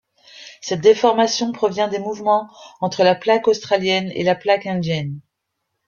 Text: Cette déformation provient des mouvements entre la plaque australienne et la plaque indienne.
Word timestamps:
Cette 0.61 0.81
déformation 0.81 1.51
provient 1.51 1.87
des 1.87 1.99
mouvements 1.99 2.49
entre 2.79 3.03
la 3.03 3.13
plaque 3.13 3.47
australienne 3.47 4.11
et 4.15 4.23
la 4.23 4.33
plaque 4.33 4.65
indienne. 4.65 5.19